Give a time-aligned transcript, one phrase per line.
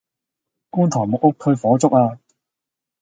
[0.71, 2.17] 觀塘木屋區火燭呀